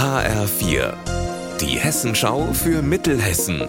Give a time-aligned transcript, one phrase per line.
[0.00, 0.94] HR4,
[1.60, 3.68] die Hessenschau für Mittelhessen.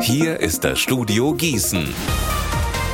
[0.00, 1.92] Hier ist das Studio Gießen.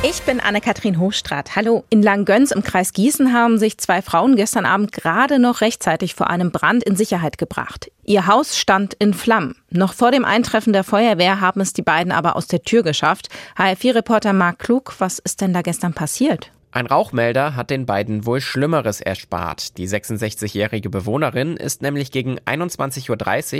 [0.01, 1.55] Ich bin Anne-Kathrin Hochstrat.
[1.55, 1.83] Hallo.
[1.91, 6.31] In Langgöns im Kreis Gießen haben sich zwei Frauen gestern Abend gerade noch rechtzeitig vor
[6.31, 7.91] einem Brand in Sicherheit gebracht.
[8.05, 9.55] Ihr Haus stand in Flammen.
[9.69, 13.29] Noch vor dem Eintreffen der Feuerwehr haben es die beiden aber aus der Tür geschafft.
[13.59, 16.49] HR4-Reporter Marc Klug, was ist denn da gestern passiert?
[16.77, 19.79] Ein Rauchmelder hat den beiden wohl Schlimmeres erspart.
[19.79, 23.09] Die 66-jährige Bewohnerin ist nämlich gegen 21.30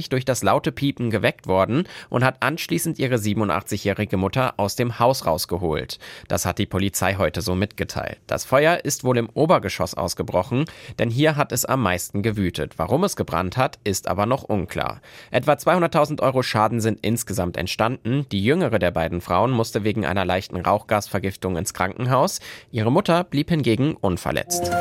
[0.03, 4.99] Uhr durch das laute Piepen geweckt worden und hat anschließend ihre 87-jährige Mutter aus dem
[4.99, 5.97] Haus rausgeholt.
[6.27, 8.19] Das hat die Polizei heute so mitgeteilt.
[8.27, 10.65] Das Feuer ist wohl im Obergeschoss ausgebrochen,
[10.99, 12.77] denn hier hat es am meisten gewütet.
[12.77, 15.01] Warum es gebrannt hat, ist aber noch unklar.
[15.31, 18.27] Etwa 200.000 Euro Schaden sind insgesamt entstanden.
[18.31, 22.41] Die jüngere der beiden Frauen musste wegen einer leichten Rauchgasvergiftung ins Krankenhaus.
[22.69, 24.71] Ihre Mutter blieb hingegen unverletzt.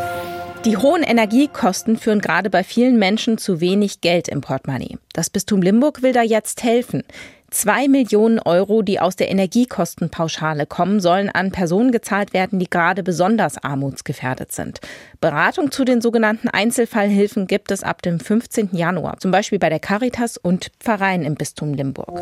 [0.65, 4.99] Die hohen Energiekosten führen gerade bei vielen Menschen zu wenig Geld im Portemonnaie.
[5.13, 7.05] Das Bistum Limburg will da jetzt helfen.
[7.51, 13.05] Zwei Millionen Euro, die aus der Energiekostenpauschale kommen, sollen an Personen gezahlt werden, die gerade
[13.05, 14.81] besonders armutsgefährdet sind.
[15.21, 18.71] Beratung zu den sogenannten Einzelfallhilfen gibt es ab dem 15.
[18.73, 22.21] Januar, zum Beispiel bei der Caritas und Pfarreien im Bistum Limburg.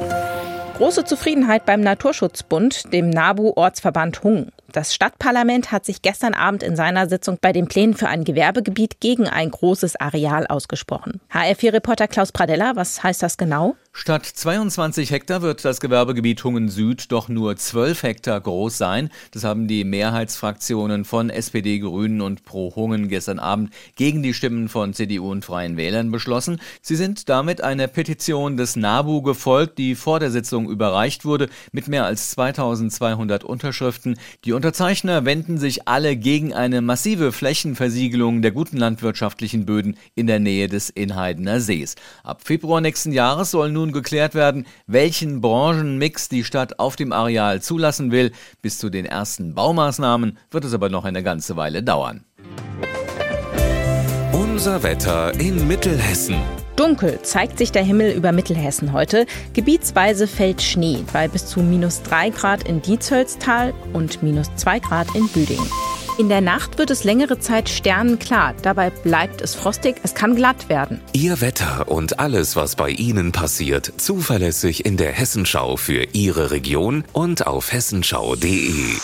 [0.76, 4.50] Große Zufriedenheit beim Naturschutzbund, dem NABU-Ortsverband Hungen.
[4.74, 8.98] Das Stadtparlament hat sich gestern Abend in seiner Sitzung bei den Plänen für ein Gewerbegebiet
[8.98, 11.20] gegen ein großes Areal ausgesprochen.
[11.32, 13.76] HR4-Reporter Klaus Pradella, was heißt das genau?
[13.96, 19.10] Statt 22 Hektar wird das Gewerbegebiet Hungen Süd doch nur 12 Hektar groß sein.
[19.30, 24.68] Das haben die Mehrheitsfraktionen von SPD, Grünen und Pro Hungen gestern Abend gegen die Stimmen
[24.68, 26.60] von CDU und Freien Wählern beschlossen.
[26.82, 31.88] Sie sind damit einer Petition des NABU gefolgt, die vor der Sitzung überreicht wurde, mit
[31.88, 34.18] mehr als 2200 Unterschriften.
[34.44, 40.40] Die Unterzeichner wenden sich alle gegen eine massive Flächenversiegelung der guten landwirtschaftlichen Böden in der
[40.40, 41.94] Nähe des Inheidener Sees.
[42.22, 47.62] Ab Februar nächsten Jahres soll nun geklärt werden, welchen Branchenmix die Stadt auf dem Areal
[47.62, 48.32] zulassen will.
[48.62, 52.24] Bis zu den ersten Baumaßnahmen wird es aber noch eine ganze Weile dauern.
[54.32, 56.63] Unser Wetter in Mittelhessen.
[56.76, 59.26] Dunkel zeigt sich der Himmel über Mittelhessen heute.
[59.52, 65.14] Gebietsweise fällt Schnee bei bis zu minus 3 Grad in Diezölztal und minus 2 Grad
[65.14, 65.70] in Büdingen.
[66.16, 68.54] In der Nacht wird es längere Zeit sternenklar.
[68.62, 71.00] Dabei bleibt es frostig, es kann glatt werden.
[71.12, 77.04] Ihr Wetter und alles, was bei Ihnen passiert, zuverlässig in der Hessenschau für Ihre Region
[77.12, 78.94] und auf hessenschau.de.